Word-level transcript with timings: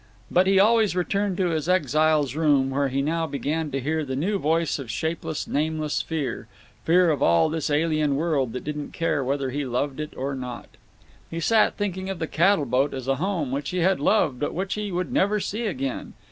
But 0.31 0.47
he 0.47 0.59
always 0.59 0.95
returned 0.95 1.37
to 1.37 1.49
his 1.51 1.69
exile's 1.69 2.35
room, 2.35 2.71
where 2.71 2.87
he 2.87 3.03
now 3.03 3.27
began 3.27 3.69
to 3.69 3.79
hear 3.79 4.03
the 4.03 4.15
new 4.15 4.39
voice 4.39 4.79
of 4.79 4.89
shapeless 4.89 5.45
nameless 5.47 6.01
Fear—fear 6.01 7.11
of 7.11 7.21
all 7.21 7.49
this 7.49 7.69
alien 7.69 8.15
world 8.15 8.51
that 8.53 8.63
didn't 8.63 8.93
care 8.93 9.23
whether 9.23 9.51
he 9.51 9.63
loved 9.63 9.99
it 9.99 10.15
or 10.17 10.33
not. 10.33 10.69
He 11.29 11.39
sat 11.39 11.77
thinking 11.77 12.09
of 12.09 12.17
the 12.17 12.25
cattle 12.25 12.65
boat 12.65 12.95
as 12.95 13.07
a 13.07 13.17
home 13.17 13.51
which 13.51 13.69
he 13.69 13.77
had 13.81 13.99
loved 13.99 14.39
but 14.39 14.55
which 14.55 14.73
he 14.73 14.91
would 14.91 15.13
never 15.13 15.39
see 15.39 15.67
again. 15.67 16.13